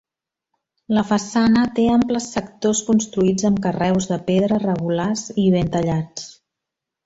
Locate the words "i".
5.47-5.49